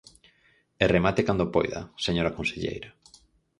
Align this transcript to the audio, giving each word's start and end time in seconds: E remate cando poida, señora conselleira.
E 0.83 0.85
remate 0.95 1.25
cando 1.27 1.51
poida, 1.55 1.81
señora 2.05 2.35
conselleira. 2.37 2.89